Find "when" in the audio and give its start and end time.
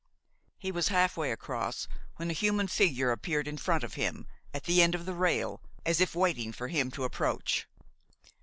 2.15-2.31